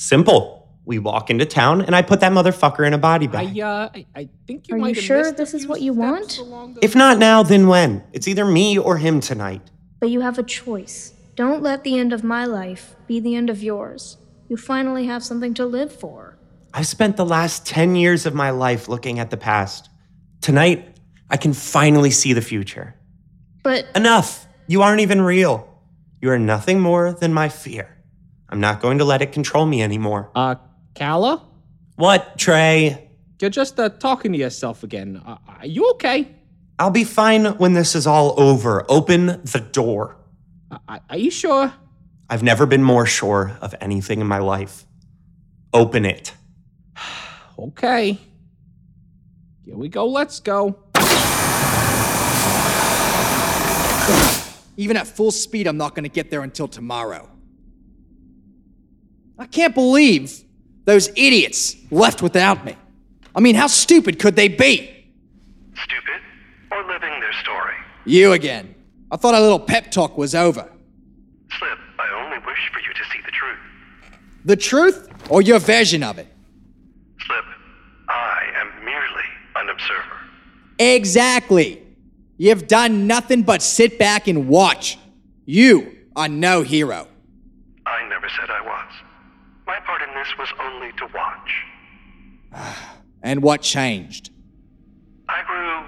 Simple. 0.00 0.66
We 0.86 0.98
walk 0.98 1.28
into 1.28 1.44
town 1.44 1.82
and 1.82 1.94
I 1.94 2.00
put 2.00 2.20
that 2.20 2.32
motherfucker 2.32 2.86
in 2.86 2.94
a 2.94 2.98
body 2.98 3.26
bag. 3.26 3.60
I, 3.60 3.60
uh, 3.60 3.90
I, 3.94 4.06
I 4.16 4.28
think 4.46 4.66
you 4.66 4.74
Are 4.74 4.78
you 4.78 4.82
might 4.82 4.96
have 4.96 5.04
sure 5.04 5.30
this 5.30 5.52
is 5.52 5.66
what 5.66 5.82
you 5.82 5.92
want? 5.92 6.30
the- 6.38 6.78
If 6.80 6.96
not 6.96 7.18
now, 7.18 7.42
then 7.42 7.68
when? 7.68 8.02
It's 8.14 8.26
either 8.26 8.46
me 8.46 8.78
or 8.78 8.96
him 8.96 9.20
tonight. 9.20 9.60
But 10.00 10.08
you 10.08 10.22
have 10.22 10.38
a 10.38 10.42
choice. 10.42 11.12
Don't 11.36 11.62
let 11.62 11.84
the 11.84 11.98
end 11.98 12.14
of 12.14 12.24
my 12.24 12.46
life 12.46 12.96
be 13.06 13.20
the 13.20 13.34
end 13.36 13.50
of 13.50 13.62
yours. 13.62 14.16
You 14.48 14.56
finally 14.56 15.04
have 15.04 15.22
something 15.22 15.52
to 15.54 15.66
live 15.66 15.92
for. 15.92 16.38
I've 16.72 16.86
spent 16.86 17.18
the 17.18 17.26
last 17.26 17.66
10 17.66 17.94
years 17.94 18.24
of 18.24 18.34
my 18.34 18.48
life 18.48 18.88
looking 18.88 19.18
at 19.18 19.28
the 19.28 19.36
past. 19.36 19.90
Tonight, 20.40 20.96
I 21.28 21.36
can 21.36 21.52
finally 21.52 22.10
see 22.10 22.32
the 22.32 22.40
future. 22.40 22.94
But 23.62 23.84
Enough! 23.94 24.46
You 24.66 24.80
aren't 24.80 25.02
even 25.02 25.20
real. 25.20 25.68
You 26.22 26.30
are 26.30 26.38
nothing 26.38 26.80
more 26.80 27.12
than 27.12 27.34
my 27.34 27.50
fear. 27.50 27.99
I'm 28.50 28.60
not 28.60 28.80
going 28.80 28.98
to 28.98 29.04
let 29.04 29.22
it 29.22 29.30
control 29.32 29.64
me 29.64 29.80
anymore. 29.82 30.30
Uh, 30.34 30.56
Cala? 30.94 31.46
What, 31.96 32.36
Trae? 32.36 33.06
You're 33.40 33.48
just 33.48 33.78
uh, 33.78 33.88
talking 33.88 34.32
to 34.32 34.38
yourself 34.38 34.82
again. 34.82 35.22
Uh, 35.24 35.38
are 35.46 35.66
you 35.66 35.88
okay? 35.92 36.28
I'll 36.78 36.90
be 36.90 37.04
fine 37.04 37.44
when 37.58 37.74
this 37.74 37.94
is 37.94 38.06
all 38.06 38.34
over. 38.38 38.84
Open 38.90 39.26
the 39.44 39.66
door. 39.72 40.16
Uh, 40.70 40.98
are 41.08 41.16
you 41.16 41.30
sure? 41.30 41.72
I've 42.28 42.42
never 42.42 42.66
been 42.66 42.82
more 42.82 43.06
sure 43.06 43.56
of 43.60 43.74
anything 43.80 44.20
in 44.20 44.26
my 44.26 44.38
life. 44.38 44.84
Open 45.72 46.04
it. 46.04 46.32
Okay. 47.58 48.18
Here 49.66 49.76
we 49.76 49.90
go. 49.90 50.06
Let's 50.06 50.40
go. 50.40 50.78
Even 54.78 54.96
at 54.96 55.06
full 55.06 55.30
speed, 55.30 55.66
I'm 55.66 55.76
not 55.76 55.94
going 55.94 56.04
to 56.04 56.08
get 56.08 56.30
there 56.30 56.40
until 56.40 56.66
tomorrow. 56.68 57.28
I 59.40 59.46
can't 59.46 59.74
believe 59.74 60.44
those 60.84 61.08
idiots 61.16 61.74
left 61.90 62.20
without 62.20 62.62
me. 62.66 62.76
I 63.34 63.40
mean, 63.40 63.54
how 63.54 63.68
stupid 63.68 64.18
could 64.18 64.36
they 64.36 64.48
be? 64.48 65.06
Stupid 65.82 66.20
or 66.70 66.82
living 66.84 67.18
their 67.20 67.32
story? 67.42 67.74
You 68.04 68.32
again. 68.32 68.74
I 69.10 69.16
thought 69.16 69.34
our 69.34 69.40
little 69.40 69.58
pep 69.58 69.90
talk 69.90 70.18
was 70.18 70.34
over. 70.34 70.70
Slip, 71.58 71.78
I 71.98 72.22
only 72.22 72.36
wish 72.46 72.70
for 72.70 72.80
you 72.80 72.92
to 72.92 73.04
see 73.10 73.18
the 73.24 73.30
truth. 73.30 73.58
The 74.44 74.56
truth 74.56 75.08
or 75.30 75.40
your 75.40 75.58
version 75.58 76.02
of 76.02 76.18
it? 76.18 76.28
Slip, 77.26 77.44
I 78.10 78.42
am 78.56 78.84
merely 78.84 79.24
an 79.56 79.70
observer. 79.70 80.20
Exactly. 80.78 81.82
You've 82.36 82.68
done 82.68 83.06
nothing 83.06 83.42
but 83.42 83.62
sit 83.62 83.98
back 83.98 84.28
and 84.28 84.48
watch. 84.48 84.98
You 85.46 85.96
are 86.14 86.28
no 86.28 86.60
hero. 86.60 87.08
I 87.86 88.06
never 88.06 88.28
said 88.38 88.50
I 88.50 88.60
was. 88.60 88.92
My 89.70 89.78
part 89.86 90.02
in 90.02 90.12
this 90.16 90.26
was 90.36 90.48
only 90.60 90.90
to 90.98 91.06
watch. 91.14 91.50
And 93.22 93.42
what 93.42 93.60
changed? 93.60 94.30
I 95.28 95.42
grew 95.46 95.84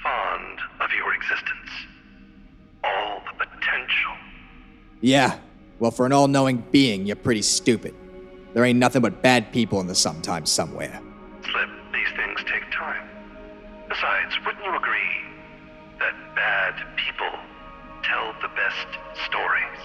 fond 0.00 0.60
of 0.80 0.90
your 0.96 1.12
existence. 1.12 1.70
All 2.84 3.20
the 3.26 3.44
potential. 3.44 4.12
Yeah, 5.00 5.38
well, 5.80 5.90
for 5.90 6.06
an 6.06 6.12
all 6.12 6.28
knowing 6.28 6.64
being, 6.70 7.04
you're 7.04 7.16
pretty 7.16 7.42
stupid. 7.42 7.96
There 8.54 8.64
ain't 8.64 8.78
nothing 8.78 9.02
but 9.02 9.22
bad 9.22 9.52
people 9.52 9.80
in 9.80 9.88
the 9.88 9.94
sometimes 9.96 10.52
somewhere. 10.52 11.02
Slip, 11.42 11.68
these 11.92 12.16
things 12.16 12.38
take 12.44 12.70
time. 12.70 13.08
Besides, 13.88 14.32
wouldn't 14.46 14.64
you 14.64 14.76
agree 14.76 15.16
that 15.98 16.14
bad 16.36 16.74
people 16.96 17.32
tell 18.04 18.32
the 18.40 18.48
best 18.54 18.86
stories? 19.26 19.80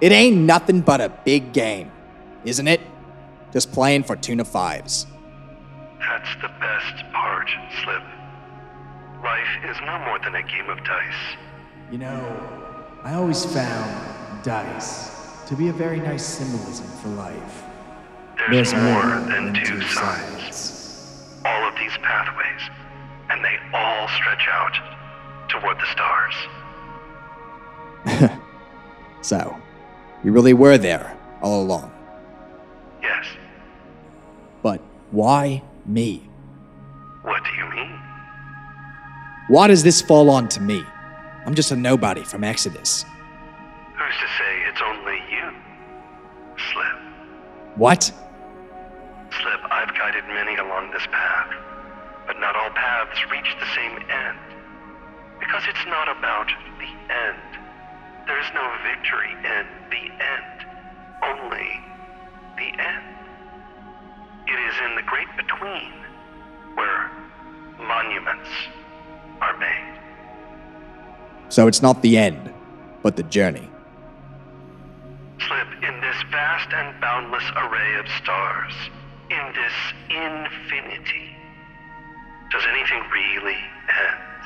It 0.00 0.12
ain't 0.12 0.36
nothing 0.36 0.80
but 0.80 1.00
a 1.00 1.08
big 1.24 1.52
game, 1.52 1.90
isn't 2.44 2.68
it? 2.68 2.80
Just 3.52 3.72
playing 3.72 4.04
for 4.04 4.16
tuna 4.16 4.44
fives. 4.44 5.06
That's 5.98 6.34
the 6.42 6.48
best 6.60 7.04
part, 7.12 7.48
Slip. 7.82 8.02
Life 9.22 9.64
is 9.68 9.76
no 9.84 9.98
more 10.00 10.18
than 10.18 10.34
a 10.34 10.42
game 10.42 10.68
of 10.68 10.82
dice. 10.84 11.36
You 11.90 11.98
know, 11.98 12.94
I 13.04 13.14
always 13.14 13.44
found 13.44 14.42
dice 14.44 15.44
to 15.46 15.54
be 15.54 15.68
a 15.68 15.72
very 15.72 16.00
nice 16.00 16.24
symbolism 16.24 16.86
for 17.02 17.08
life. 17.08 17.64
There's, 18.50 18.74
more 18.74 19.20
than 19.28 19.54
two 19.54 19.80
sides. 19.82 21.38
All 21.44 21.68
of 21.68 21.74
these 21.76 21.96
pathways, 21.98 22.70
and 23.30 23.44
they 23.44 23.58
all 23.72 24.08
stretch 24.08 24.48
out 24.50 24.74
toward 25.48 25.78
the 25.78 25.86
stars. 25.92 26.34
So, 29.22 29.56
you 30.24 30.32
really 30.32 30.52
were 30.52 30.76
there 30.76 31.16
all 31.40 31.62
along. 31.62 31.91
Why 35.12 35.62
me? 35.86 36.22
What 37.22 37.42
do 37.44 37.50
you 37.56 37.70
mean? 37.70 38.00
Why 39.48 39.68
does 39.68 39.82
this 39.82 40.00
fall 40.00 40.30
on 40.30 40.48
to 40.48 40.60
me? 40.60 40.84
I'm 41.46 41.54
just 41.54 41.70
a 41.70 41.76
nobody 41.76 42.24
from 42.24 42.42
Exodus. 42.42 43.04
Who's 43.94 44.16
to 44.16 44.28
say 44.38 44.62
it's 44.68 44.80
only 44.84 45.18
you? 45.30 45.50
Slip. 46.72 47.76
What? 47.76 48.04
Slip, 48.04 49.60
I've 49.70 49.94
guided 49.94 50.24
many 50.28 50.56
along 50.56 50.90
this 50.92 51.06
path, 51.06 51.52
but 52.26 52.40
not 52.40 52.56
all 52.56 52.70
paths 52.70 53.18
reach 53.30 53.54
the 53.60 53.66
same 53.76 53.98
end. 54.08 54.38
Because 55.40 55.62
it's 55.68 55.86
not 55.86 56.08
about 56.08 56.48
the 56.78 57.12
end. 57.12 57.52
There 58.26 58.40
is 58.40 58.46
no 58.54 58.64
victory 58.84 59.32
in 59.32 59.66
the 59.90 60.04
end, 60.24 60.66
only 61.22 61.68
the 62.56 62.80
end. 62.80 63.11
In 64.84 64.96
the 64.96 65.02
great 65.02 65.28
between 65.36 65.92
where 66.74 67.10
monuments 67.78 68.48
are 69.40 69.56
made. 69.58 70.00
So 71.50 71.68
it's 71.68 71.82
not 71.82 72.02
the 72.02 72.18
end, 72.18 72.52
but 73.02 73.14
the 73.14 73.22
journey. 73.22 73.70
Slip 75.38 75.68
in 75.82 76.00
this 76.00 76.16
vast 76.32 76.72
and 76.72 77.00
boundless 77.00 77.44
array 77.56 77.94
of 78.00 78.06
stars, 78.22 78.74
in 79.30 79.52
this 79.54 79.76
infinity. 80.10 81.36
Does 82.50 82.64
anything 82.68 83.02
really 83.12 83.54
end? 83.54 84.40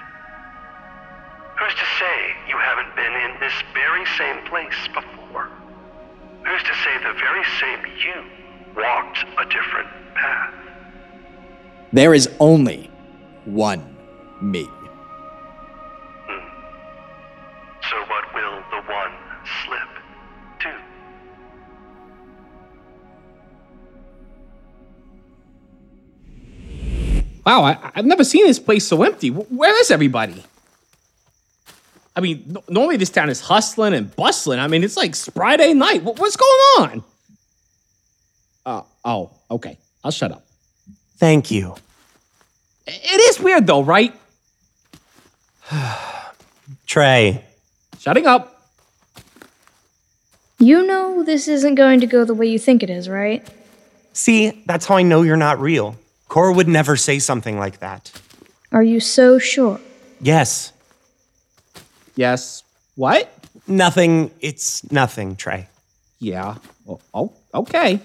Who's 1.58 1.74
to 1.74 1.86
say 1.98 2.36
you 2.48 2.58
haven't 2.58 2.94
been 2.94 3.14
in 3.24 3.40
this 3.40 3.54
very 3.72 4.04
same 4.18 4.44
place 4.44 4.88
before? 4.92 5.48
Who's 6.44 6.62
to 6.62 6.74
say, 6.84 6.98
the 6.98 7.14
very 7.14 7.44
same 7.58 7.86
you 8.04 8.45
walked 8.76 9.18
a 9.38 9.44
different 9.44 9.88
path. 10.14 10.54
There 11.92 12.14
is 12.14 12.28
only 12.40 12.90
one 13.44 13.96
me. 14.42 14.64
Hmm. 16.26 16.46
So, 17.90 17.96
what 18.10 18.34
will 18.34 18.62
the 18.70 18.82
one 18.92 19.12
slip 19.64 19.88
do? 20.60 20.70
Wow, 27.44 27.62
I, 27.62 27.90
I've 27.94 28.04
never 28.06 28.24
seen 28.24 28.44
this 28.46 28.58
place 28.58 28.86
so 28.86 29.02
empty. 29.04 29.28
Where 29.30 29.78
is 29.80 29.90
everybody? 29.90 30.42
I 32.16 32.20
mean, 32.20 32.44
n- 32.48 32.56
normally 32.68 32.96
this 32.96 33.10
town 33.10 33.30
is 33.30 33.40
hustling 33.40 33.94
and 33.94 34.14
bustling. 34.16 34.58
I 34.58 34.66
mean, 34.66 34.82
it's 34.82 34.96
like 34.96 35.14
Friday 35.14 35.72
night. 35.74 36.00
Wh- 36.02 36.18
what's 36.18 36.36
going 36.36 36.60
on? 36.90 37.04
Uh, 38.66 38.82
oh, 39.04 39.30
okay. 39.50 39.78
I'll 40.02 40.10
shut 40.10 40.32
up. 40.32 40.44
Thank 41.18 41.50
you. 41.52 41.76
It 42.86 43.20
is 43.30 43.40
weird 43.40 43.66
though, 43.66 43.82
right? 43.82 44.12
Trae, 46.86 47.42
Shutting 47.98 48.26
up. 48.26 48.52
You 50.58 50.86
know 50.86 51.22
this 51.22 51.48
isn't 51.48 51.74
going 51.76 52.00
to 52.00 52.06
go 52.06 52.24
the 52.24 52.34
way 52.34 52.46
you 52.46 52.58
think 52.58 52.82
it 52.82 52.90
is, 52.90 53.08
right? 53.08 53.46
see, 54.12 54.62
that's 54.66 54.86
how 54.86 54.96
I 54.96 55.02
know 55.02 55.22
you're 55.22 55.36
not 55.36 55.60
real. 55.60 55.94
Cora 56.28 56.52
would 56.54 56.68
never 56.68 56.96
say 56.96 57.18
something 57.18 57.58
like 57.58 57.80
that. 57.80 58.10
Are 58.72 58.82
you 58.82 58.98
so 58.98 59.38
sure? 59.38 59.78
Yes, 60.20 60.72
Yes. 62.16 62.62
What? 62.94 63.30
nothing. 63.66 64.30
It's 64.40 64.90
nothing, 64.90 65.36
Trae. 65.36 65.66
Yeah. 66.18 66.56
Oh, 66.88 67.00
oh 67.12 67.32
okay. 67.52 68.00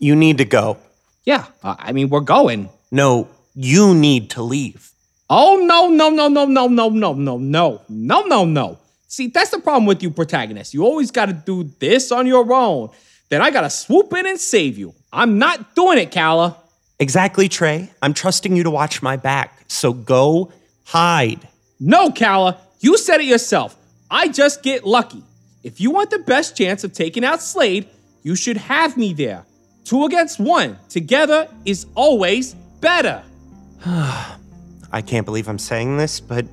You 0.00 0.16
need 0.16 0.38
to 0.38 0.44
go. 0.44 0.78
Yeah. 1.24 1.46
Uh, 1.62 1.76
I 1.78 1.92
mean, 1.92 2.08
we're 2.08 2.20
going. 2.20 2.70
No, 2.90 3.28
you 3.54 3.94
need 3.94 4.30
to 4.30 4.42
leave. 4.42 4.90
Oh 5.28 5.64
no 5.64 5.88
no 5.88 6.08
no 6.08 6.26
no 6.26 6.44
no 6.44 6.66
no 6.66 6.88
no 6.88 7.12
no 7.12 7.38
no 7.38 7.82
no 7.88 8.22
no 8.22 8.44
no. 8.44 8.78
See, 9.06 9.28
that's 9.28 9.50
the 9.50 9.60
problem 9.60 9.86
with 9.86 10.02
you, 10.02 10.10
protagonist. 10.10 10.74
You 10.74 10.84
always 10.84 11.10
got 11.10 11.26
to 11.26 11.32
do 11.32 11.70
this 11.78 12.10
on 12.10 12.26
your 12.26 12.52
own. 12.52 12.90
Then 13.28 13.42
I 13.42 13.50
got 13.50 13.60
to 13.60 13.70
swoop 13.70 14.12
in 14.14 14.26
and 14.26 14.40
save 14.40 14.78
you. 14.78 14.94
I'm 15.12 15.38
not 15.38 15.74
doing 15.76 15.98
it, 15.98 16.10
Cala. 16.10 16.56
Exactly, 16.98 17.48
Trae. 17.48 17.88
I'm 18.02 18.14
trusting 18.14 18.56
you 18.56 18.64
to 18.64 18.70
watch 18.70 19.02
my 19.02 19.16
back. 19.16 19.64
So 19.68 19.92
go 19.92 20.52
hide. 20.84 21.46
No, 21.78 22.10
Cala. 22.10 22.58
You 22.80 22.96
said 22.98 23.20
it 23.20 23.26
yourself. 23.26 23.76
I 24.10 24.28
just 24.28 24.62
get 24.62 24.86
lucky. 24.86 25.22
If 25.62 25.80
you 25.80 25.90
want 25.90 26.10
the 26.10 26.18
best 26.18 26.56
chance 26.56 26.82
of 26.84 26.92
taking 26.92 27.24
out 27.24 27.40
Slayde, 27.40 27.86
you 28.22 28.34
should 28.34 28.56
have 28.56 28.96
me 28.96 29.12
there. 29.12 29.44
Two 29.90 30.04
against 30.04 30.38
one. 30.38 30.78
Together 30.88 31.48
is 31.64 31.86
always 31.96 32.54
better. 32.80 33.24
I 33.84 35.02
can't 35.04 35.26
believe 35.26 35.48
I'm 35.48 35.58
saying 35.58 35.96
this, 35.96 36.20
but 36.20 36.46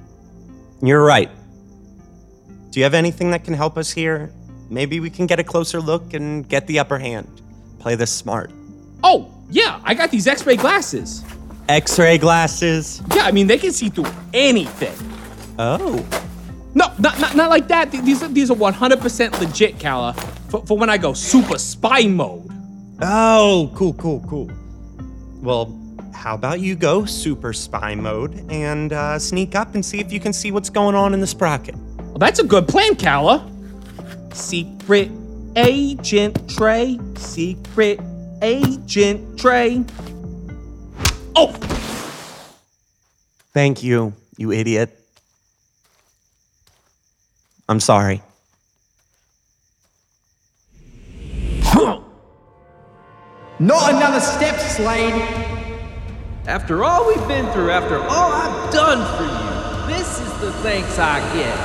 you're 0.82 1.06
right. 1.06 1.30
Do 2.72 2.80
you 2.80 2.84
have 2.84 2.96
anything 2.96 3.30
that 3.30 3.44
can 3.44 3.54
help 3.54 3.78
us 3.78 3.92
here? 3.92 4.32
Maybe 4.72 5.00
we 5.00 5.12
can 5.12 5.28
get 5.28 5.40
a 5.40 5.44
closer 5.44 5.80
look 5.80 6.16
and 6.16 6.50
get 6.50 6.66
the 6.66 6.80
upper 6.80 6.98
hand. 6.98 7.28
Play 7.78 7.94
this 7.94 8.12
smart. 8.12 8.50
Oh, 9.04 9.32
yeah, 9.52 9.82
I 9.84 9.94
got 9.94 10.10
these 10.10 10.26
x 10.26 10.44
ray 10.48 10.56
glasses. 10.56 11.24
X 11.70 12.00
ray 12.00 12.18
glasses. 12.18 13.04
Yeah, 13.14 13.26
I 13.26 13.32
mean, 13.32 13.46
they 13.46 13.60
can 13.60 13.72
see 13.72 13.90
through 13.90 14.12
anything. 14.34 14.98
Oh. 15.60 16.04
No, 16.74 16.92
not, 16.98 17.20
not, 17.20 17.36
not 17.36 17.52
like 17.52 17.68
that. 17.68 17.92
These 17.92 18.24
are, 18.24 18.30
these 18.30 18.50
are 18.50 18.56
100% 18.56 19.40
legit, 19.40 19.80
Cala, 19.80 20.14
for, 20.50 20.66
for 20.66 20.76
when 20.76 20.90
I 20.90 20.98
go 20.98 21.14
super 21.14 21.60
spy 21.60 22.08
mode. 22.08 22.47
Oh, 23.00 23.72
cool, 23.76 23.94
cool, 23.94 24.24
cool. 24.28 24.50
Well, 25.42 25.78
how 26.14 26.34
about 26.34 26.60
you 26.60 26.76
go 26.76 27.06
super 27.06 27.54
spy 27.54 27.94
mode 27.94 28.44
and 28.50 28.92
uh, 28.92 29.20
sneak 29.20 29.54
up 29.54 29.76
and 29.76 29.86
see 29.86 30.00
if 30.00 30.12
you 30.12 30.20
can 30.20 30.34
see 30.34 30.52
what's 30.52 30.70
going 30.70 30.96
on 30.96 31.14
in 31.14 31.20
the 31.20 31.28
sprocket? 31.28 31.76
Well, 31.98 32.18
that's 32.18 32.40
a 32.40 32.44
good 32.44 32.68
plan, 32.68 32.96
Cala. 32.96 33.48
Secret 34.34 35.12
Agent 35.56 36.36
Trae. 36.48 37.18
Secret 37.18 38.00
Agent 38.42 39.38
Trae. 39.38 39.88
Oh! 41.36 41.54
Thank 43.54 43.84
you, 43.84 44.14
you 44.38 44.52
idiot. 44.52 45.00
I'm 47.70 47.80
sorry. 47.80 48.24
Not 53.60 53.90
another 53.92 54.20
step, 54.20 54.56
Slayde! 54.56 55.20
After 56.46 56.84
all 56.84 57.08
we've 57.08 57.28
been 57.28 57.52
through, 57.54 57.72
after 57.72 57.98
all 57.98 58.32
I've 58.32 58.72
done 58.72 59.02
for 59.18 59.24
you, 59.24 59.96
this 59.96 60.20
is 60.22 60.32
the 60.40 60.52
thanks 60.62 61.00
I 61.00 61.20
get. 61.34 61.58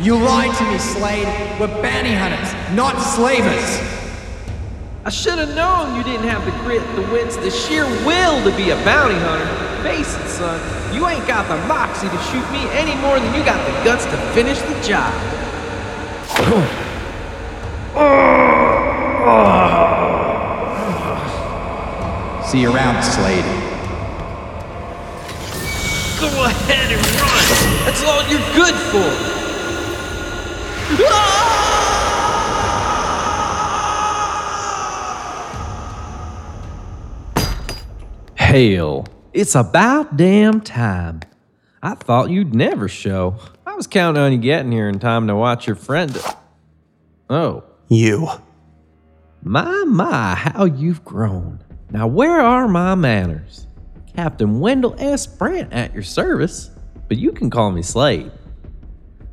You 0.00 0.16
lied 0.16 0.52
to 0.56 0.64
me, 0.64 0.76
Slayde. 0.76 1.60
We're 1.60 1.68
bounty 1.80 2.12
hunters, 2.14 2.52
not 2.74 3.00
slavers. 3.00 3.80
I 5.04 5.10
should 5.10 5.38
have 5.38 5.54
known 5.54 5.94
you 5.96 6.02
didn't 6.02 6.26
have 6.26 6.44
the 6.44 6.50
grit, 6.64 6.82
the 6.96 7.02
wits, 7.12 7.36
the 7.36 7.50
sheer 7.50 7.84
will 8.04 8.42
to 8.42 8.56
be 8.56 8.70
a 8.70 8.76
bounty 8.84 9.14
hunter. 9.14 9.46
Face 9.84 10.16
it, 10.16 10.28
son, 10.28 10.60
you 10.92 11.06
ain't 11.06 11.24
got 11.28 11.46
the 11.46 11.56
moxie 11.68 12.08
to 12.08 12.18
shoot 12.24 12.50
me 12.50 12.68
any 12.72 12.96
more 13.00 13.20
than 13.20 13.32
you 13.38 13.44
got 13.44 13.64
the 13.68 13.84
guts 13.84 14.04
to 14.06 14.16
finish 14.34 14.58
the 14.58 14.80
job. 14.82 15.14
See 22.54 22.60
you 22.60 22.72
around, 22.72 23.02
Slayde. 23.02 23.42
Go 26.20 26.44
ahead 26.44 26.92
and 26.92 27.04
run! 27.20 27.46
That's 27.84 28.04
all 28.04 28.22
you're 28.30 28.54
good 28.54 28.76
for! 28.92 29.34
Hell, 38.36 39.06
it's 39.32 39.56
about 39.56 40.16
damn 40.16 40.60
time. 40.60 41.22
I 41.82 41.96
thought 41.96 42.30
you'd 42.30 42.54
never 42.54 42.88
show. 42.88 43.34
I 43.66 43.74
was 43.74 43.88
counting 43.88 44.22
on 44.22 44.30
you 44.30 44.38
getting 44.38 44.70
here 44.70 44.88
in 44.88 45.00
time 45.00 45.26
to 45.26 45.34
watch 45.34 45.66
your 45.66 45.74
friend. 45.74 46.16
Oh, 47.28 47.64
You. 47.88 48.28
my, 49.42 49.82
my, 49.88 50.36
how 50.36 50.66
you've 50.66 51.04
grown. 51.04 51.58
Now, 51.94 52.08
where 52.08 52.40
are 52.40 52.66
my 52.66 52.96
manners? 52.96 53.68
Captain 54.16 54.58
Wendell 54.58 54.96
S. 54.98 55.28
Brant 55.28 55.72
at 55.72 55.94
your 55.94 56.02
service, 56.02 56.72
but 57.06 57.18
you 57.18 57.30
can 57.30 57.50
call 57.50 57.70
me 57.70 57.82
Slayde. 57.82 58.32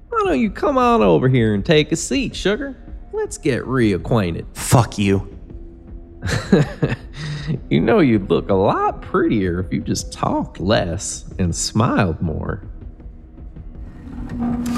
Why 0.09 0.23
don't 0.25 0.39
you 0.39 0.51
come 0.51 0.77
on 0.77 1.01
over 1.01 1.27
here 1.27 1.55
and 1.55 1.65
take 1.65 1.91
a 1.91 1.95
seat, 1.95 2.35
sugar? 2.35 2.77
Let's 3.13 3.39
get 3.39 3.63
reacquainted. 3.63 4.45
Fuck 4.55 4.99
you. 4.99 5.35
you 7.71 7.81
know 7.81 7.97
you'd 7.97 8.29
look 8.29 8.51
a 8.51 8.53
lot 8.53 9.01
prettier 9.01 9.59
if 9.61 9.73
you 9.73 9.81
just 9.81 10.13
talked 10.13 10.59
less 10.59 11.33
and 11.39 11.55
smiled 11.55 12.21
more. 12.21 12.61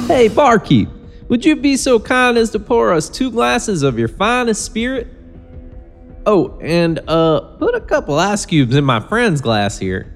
Hey, 0.07 0.29
barkeep, 0.29 0.87
would 1.27 1.43
you 1.43 1.57
be 1.57 1.75
so 1.75 1.99
kind 1.99 2.37
as 2.37 2.49
to 2.51 2.59
pour 2.59 2.93
us 2.93 3.09
two 3.09 3.29
glasses 3.29 3.83
of 3.83 3.99
your 3.99 4.07
finest 4.07 4.63
spirit? 4.63 5.09
Oh, 6.25 6.57
and 6.61 6.99
uh, 7.07 7.41
put 7.59 7.75
a 7.75 7.81
couple 7.81 8.17
ice 8.17 8.45
cubes 8.45 8.75
in 8.75 8.85
my 8.85 8.99
friend's 8.99 9.41
glass 9.41 9.77
here. 9.77 10.09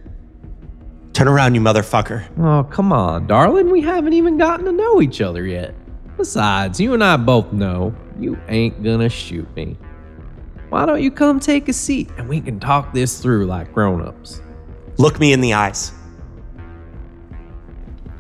Turn 1.12 1.28
around, 1.28 1.56
you 1.56 1.62
motherfucker. 1.62 2.28
Oh, 2.40 2.64
come 2.64 2.94
on, 2.94 3.28
darling, 3.28 3.72
we 3.72 3.82
haven't 3.82 4.14
even 4.14 4.38
gotten 4.38 4.66
to 4.66 4.72
know 4.72 5.02
each 5.02 5.20
other 5.20 5.46
yet. 5.46 5.76
Besides, 6.16 6.80
you 6.80 6.94
and 6.94 7.04
I 7.04 7.18
both 7.18 7.52
know 7.52 7.94
you 8.20 8.40
ain't 8.48 8.84
gonna 8.84 9.10
shoot 9.10 9.54
me. 9.56 9.78
Why 10.70 10.86
don't 10.86 11.02
you 11.02 11.12
come 11.12 11.40
take 11.40 11.68
a 11.70 11.74
seat 11.74 12.10
and 12.18 12.30
we 12.30 12.40
can 12.40 12.60
talk 12.60 12.94
this 12.94 13.22
through 13.22 13.46
like 13.46 13.74
grown-ups? 13.74 14.42
Look 14.98 15.20
me 15.20 15.34
in 15.34 15.42
the 15.42 15.54
eyes. 15.54 15.92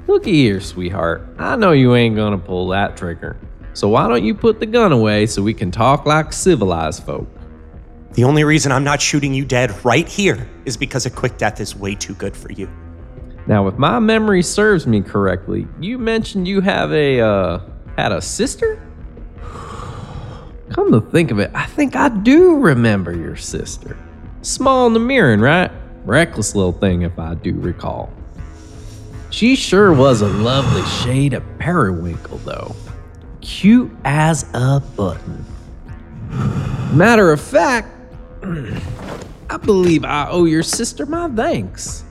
Looky 0.08 0.34
here, 0.34 0.60
sweetheart. 0.60 1.36
I 1.38 1.56
know 1.56 1.71
you 1.71 1.95
ain't 1.95 2.15
gonna 2.15 2.38
pull 2.38 2.67
that 2.69 2.97
trigger. 2.97 3.38
So 3.73 3.89
why 3.89 4.08
don't 4.08 4.23
you 4.23 4.34
put 4.34 4.60
the 4.60 4.65
gun 4.65 4.91
away 4.91 5.26
so 5.26 5.41
we 5.41 5.54
can 5.54 5.69
talk 5.71 6.06
like 6.06 6.34
civilized 6.34 7.04
folk? 7.04 7.28
The 8.17 8.23
only 8.23 8.43
reason 8.43 8.71
I'm 8.71 8.84
not 8.84 8.99
shooting 8.99 9.32
you 9.32 9.45
dead 9.45 9.86
right 9.86 10.08
here 10.08 10.49
is 10.65 10.75
because 10.75 11.06
a 11.06 11.12
quick 11.12 11.38
death 11.38 11.60
is 11.60 11.75
way 11.75 11.93
too 11.93 12.15
good 12.15 12.36
for 12.36 12.51
you. 12.51 12.67
Now, 13.45 13.67
if 13.67 13.77
my 13.77 13.99
memory 13.99 14.41
serves 14.41 14.88
me 14.88 15.03
correctly, 15.03 15.67
you 15.80 15.99
mentioned 15.99 16.47
you 16.47 16.60
have 16.62 16.91
a 16.91 17.19
uh 17.19 17.60
had 17.95 18.12
a 18.12 18.19
sister? 18.19 18.82
Come 20.71 20.91
to 20.93 20.99
think 20.99 21.30
of 21.30 21.38
it, 21.38 21.51
I 21.53 21.67
think 21.67 21.95
I 21.95 22.10
do 22.10 22.56
remember 22.58 23.15
your 23.15 23.36
sister. 23.36 23.95
Small 24.41 24.88
in 24.88 24.93
the 24.93 24.99
Namiran, 24.99 25.39
right? 25.39 25.69
Reckless 26.03 26.56
little 26.56 26.71
thing 26.71 27.03
if 27.03 27.19
I 27.19 27.36
do 27.36 27.53
recall. 27.53 28.12
She 29.30 29.56
sure 29.56 29.93
was 29.93 30.21
a 30.21 30.27
lovely 30.27 30.82
shade 31.03 31.36
of 31.36 31.43
periwinkle, 31.60 32.39
though. 32.39 32.75
Cute 33.41 33.91
as 34.06 34.49
a 34.56 34.80
button. 34.95 35.45
Matter 36.93 37.32
of 37.32 37.39
fact, 37.39 37.89
I 39.50 39.58
believe 39.58 40.06
I 40.06 40.28
owe 40.30 40.45
your 40.45 40.63
sister 40.63 41.06
my 41.06 41.30
thanks. 41.30 42.04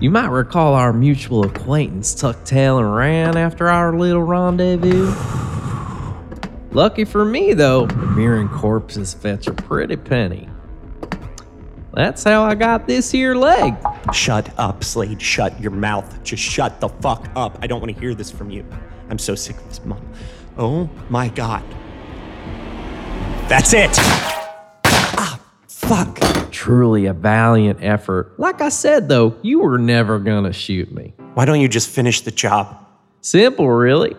You 0.00 0.10
might 0.10 0.28
recall 0.28 0.74
our 0.74 0.92
mutual 0.92 1.44
acquaintance 1.44 2.14
tucked 2.14 2.44
tail 2.44 2.78
and 2.78 2.94
ran 2.94 3.36
after 3.36 3.68
our 3.68 3.96
little 3.96 4.22
rendezvous. 4.22 5.12
Lucky 6.72 7.04
for 7.04 7.24
me, 7.24 7.52
though, 7.52 7.86
Mirren 8.16 8.48
corpses 8.48 9.14
fetch 9.14 9.46
a 9.46 9.52
pretty 9.52 9.96
penny. 9.96 10.48
That's 11.94 12.24
how 12.24 12.44
I 12.44 12.54
got 12.54 12.86
this 12.86 13.10
here 13.10 13.34
leg. 13.34 13.76
Shut 14.12 14.50
up, 14.58 14.80
Slayde. 14.80 15.20
Shut 15.20 15.60
your 15.60 15.70
mouth. 15.70 16.22
Just 16.24 16.42
shut 16.42 16.80
the 16.80 16.88
fuck 16.88 17.28
up. 17.36 17.58
I 17.60 17.66
don't 17.66 17.80
want 17.80 17.94
to 17.94 18.00
hear 18.00 18.14
this 18.14 18.30
from 18.30 18.50
you. 18.50 18.64
I'm 19.10 19.18
so 19.18 19.34
sick 19.34 19.56
of 19.56 19.68
this 19.68 19.84
mom. 19.84 20.04
Oh 20.56 20.88
my 21.10 21.28
god. 21.28 21.62
That's 23.48 23.74
it! 23.74 24.40
Fuck. 25.82 26.20
Truly 26.50 27.06
a 27.06 27.12
valiant 27.12 27.78
effort. 27.82 28.38
Like 28.38 28.60
I 28.60 28.68
said, 28.68 29.08
though, 29.08 29.36
you 29.42 29.60
were 29.60 29.78
never 29.78 30.18
gonna 30.18 30.52
shoot 30.52 30.92
me. 30.92 31.14
Why 31.34 31.44
don't 31.44 31.60
you 31.60 31.68
just 31.68 31.88
finish 31.88 32.20
the 32.20 32.30
job? 32.30 32.76
Simple, 33.20 33.68
really. 33.68 34.16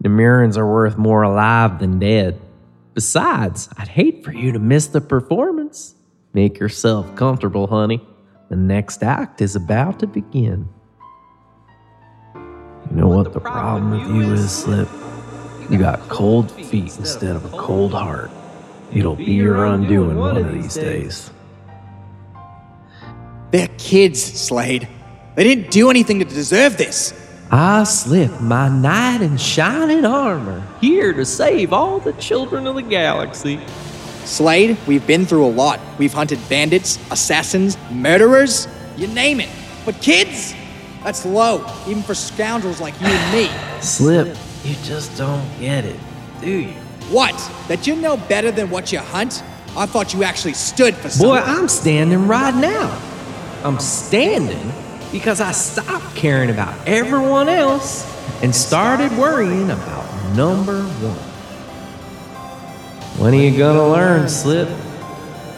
The 0.00 0.08
Mirrens 0.08 0.56
are 0.56 0.70
worth 0.70 0.96
more 0.96 1.22
alive 1.22 1.78
than 1.78 1.98
dead. 1.98 2.40
Besides, 2.94 3.68
I'd 3.76 3.88
hate 3.88 4.24
for 4.24 4.32
you 4.32 4.52
to 4.52 4.58
miss 4.58 4.88
the 4.88 5.00
performance. 5.00 5.94
Make 6.34 6.58
yourself 6.58 7.14
comfortable, 7.16 7.66
honey. 7.66 8.06
The 8.48 8.56
next 8.56 9.02
act 9.02 9.40
is 9.40 9.56
about 9.56 9.98
to 10.00 10.06
begin. 10.06 10.68
You 12.34 12.96
know 12.96 13.08
what 13.08 13.32
the 13.32 13.40
problem 13.40 13.90
with 13.90 14.08
you 14.08 14.32
is, 14.32 14.50
Slip? 14.50 14.88
You 15.70 15.78
got 15.78 16.00
cold 16.08 16.50
feet 16.50 16.96
instead 16.96 17.36
of 17.36 17.44
a 17.44 17.56
cold 17.56 17.92
heart. 17.92 18.30
It'll 18.92 19.16
be 19.16 19.32
your 19.32 19.66
undoing 19.66 20.16
one 20.16 20.36
of 20.36 20.52
these 20.52 20.74
days. 20.74 21.30
They're 23.50 23.68
kids, 23.78 24.20
Slayde. 24.20 24.88
They 25.34 25.44
didn't 25.44 25.70
do 25.70 25.90
anything 25.90 26.18
to 26.18 26.24
deserve 26.24 26.76
this. 26.76 27.14
I 27.50 27.84
slip 27.84 28.40
my 28.40 28.68
knight 28.68 29.22
in 29.22 29.38
shining 29.38 30.04
armor, 30.04 30.62
here 30.80 31.12
to 31.14 31.24
save 31.24 31.72
all 31.72 31.98
the 31.98 32.12
children 32.14 32.66
of 32.66 32.74
the 32.74 32.82
galaxy. 32.82 33.58
Slayde, 34.24 34.76
we've 34.86 35.06
been 35.06 35.24
through 35.24 35.46
a 35.46 35.48
lot. 35.48 35.80
We've 35.98 36.12
hunted 36.12 36.38
bandits, 36.50 36.98
assassins, 37.10 37.78
murderers, 37.90 38.68
you 38.96 39.06
name 39.06 39.40
it. 39.40 39.48
But 39.86 40.02
kids? 40.02 40.54
That's 41.02 41.24
low, 41.24 41.64
even 41.86 42.02
for 42.02 42.14
scoundrels 42.14 42.80
like 42.80 43.00
you 43.00 43.06
and 43.06 43.32
me. 43.32 43.80
Slip, 43.80 44.36
you 44.64 44.74
just 44.82 45.16
don't 45.16 45.48
get 45.58 45.86
it, 45.86 45.98
do 46.42 46.50
you? 46.50 46.74
What? 47.10 47.34
That 47.68 47.86
you 47.86 47.96
know 47.96 48.16
better 48.16 48.50
than 48.50 48.70
what 48.70 48.92
you 48.92 48.98
hunt? 48.98 49.42
I 49.76 49.86
thought 49.86 50.12
you 50.12 50.24
actually 50.24 50.54
stood 50.54 50.94
for 50.94 51.08
something. 51.08 51.28
Boy, 51.28 51.38
I'm 51.38 51.68
standing 51.68 52.26
right 52.26 52.54
now. 52.54 53.00
I'm 53.64 53.78
standing 53.78 54.72
because 55.10 55.40
I 55.40 55.52
stopped 55.52 56.14
caring 56.14 56.50
about 56.50 56.74
everyone 56.86 57.48
else 57.48 58.06
and 58.42 58.54
started 58.54 59.10
worrying 59.16 59.70
about 59.70 60.34
number 60.34 60.82
one. 60.82 61.16
When 63.18 63.34
are 63.34 63.42
you 63.42 63.56
gonna 63.56 63.88
learn, 63.88 64.28
Slip? 64.28 64.68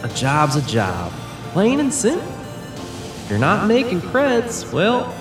A 0.02 0.08
job's 0.14 0.56
a 0.56 0.62
job, 0.62 1.12
plain 1.52 1.80
and 1.80 1.92
simple. 1.92 2.26
If 2.26 3.26
you're 3.28 3.38
not 3.38 3.66
making 3.66 4.00
creds, 4.00 4.72
well, 4.72 5.14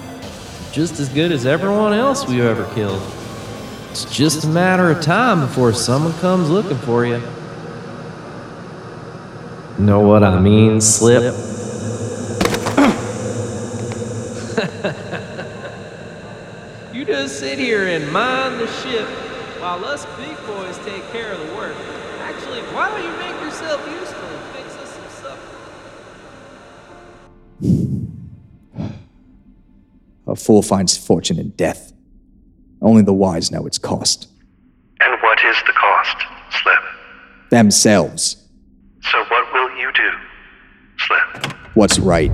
just 0.71 0.99
as 0.99 1.09
good 1.09 1.31
as 1.31 1.45
everyone 1.45 1.93
else 1.93 2.27
we've 2.27 2.43
ever 2.43 2.65
killed. 2.73 3.01
It's 3.91 4.05
just 4.05 4.43
a 4.43 4.47
matter 4.47 4.91
of 4.91 5.01
time 5.01 5.39
before 5.41 5.73
someone 5.73 6.13
comes 6.19 6.47
looking 6.49 6.77
for 6.77 7.05
you. 7.07 7.19
Know 9.79 10.01
what 10.01 10.23
I 10.23 10.39
mean, 10.39 10.79
Slip? 10.79 11.23
you 16.93 17.03
just 17.03 17.39
sit 17.39 17.57
here 17.57 17.87
and 17.87 18.11
mind 18.11 18.59
the 18.59 18.67
ship 18.67 19.07
while 19.59 19.83
us 19.85 20.05
big 20.17 20.37
boys 20.45 20.77
take 20.85 21.03
care 21.11 21.31
of 21.31 21.39
the 21.39 21.55
work. 21.55 21.75
Actually, 22.19 22.61
why 22.73 22.89
don't 22.89 23.03
you 23.03 23.11
make 23.17 23.41
yourself 23.41 23.83
useful 23.89 24.27
and 24.27 24.55
fix 24.55 24.75
us 24.77 24.93
some 24.93 25.09
supper? 28.77 28.93
A 30.27 30.35
fool 30.35 30.61
finds 30.61 30.95
fortune 30.95 31.39
in 31.39 31.49
death. 31.51 31.91
Only 32.81 33.01
the 33.01 33.13
wise 33.13 33.51
know 33.51 33.65
its 33.65 33.77
cost. 33.77 34.27
And 35.01 35.21
what 35.21 35.39
is 35.45 35.55
the 35.65 35.73
cost, 35.73 36.17
Slip? 36.61 36.79
Themselves. 37.49 38.37
So 39.11 39.23
what 39.25 39.53
will 39.53 39.77
you 39.77 39.91
do, 39.93 40.11
Slip? 40.97 41.53
What's 41.75 41.99
right. 41.99 42.31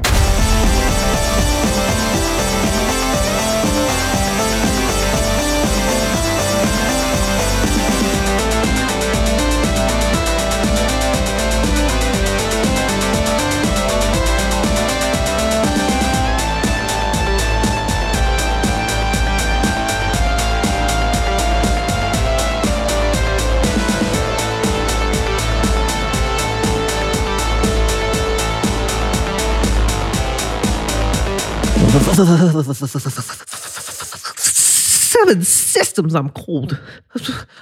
Seven 34.37 35.43
systems, 35.43 36.13
I'm 36.13 36.29
cold. 36.29 36.77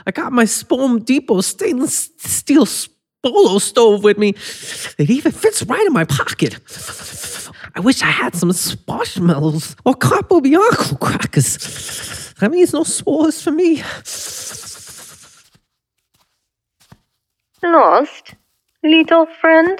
I 0.07 0.11
got 0.11 0.31
my 0.31 0.45
Spome 0.45 1.05
Depot 1.05 1.41
stainless 1.41 2.09
steel 2.17 2.65
Spolo 2.65 3.61
stove 3.61 4.03
with 4.03 4.17
me. 4.17 4.29
It 4.97 5.11
even 5.11 5.31
fits 5.31 5.61
right 5.63 5.85
in 5.85 5.93
my 5.93 6.03
pocket. 6.03 6.57
I 7.75 7.79
wish 7.79 8.01
I 8.01 8.07
had 8.07 8.35
some 8.35 8.51
squashmallows 8.51 9.75
or 9.85 9.93
Capobianco 9.93 10.99
crackers. 10.99 12.33
That 12.39 12.49
means 12.49 12.73
no 12.73 12.81
s'mores 12.81 13.43
for 13.43 13.51
me. 13.51 13.83
Lost, 17.61 18.33
little 18.83 19.27
friend? 19.39 19.79